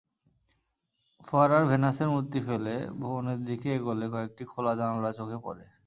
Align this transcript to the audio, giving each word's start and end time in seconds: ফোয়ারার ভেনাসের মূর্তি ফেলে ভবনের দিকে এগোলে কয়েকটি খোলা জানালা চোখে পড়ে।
ফোয়ারার 1.27 1.63
ভেনাসের 1.65 2.09
মূর্তি 2.09 2.39
ফেলে 2.47 2.75
ভবনের 2.99 3.39
দিকে 3.45 3.67
এগোলে 3.75 4.05
কয়েকটি 4.09 4.43
খোলা 4.45 4.73
জানালা 4.75 5.11
চোখে 5.13 5.37
পড়ে। 5.43 5.63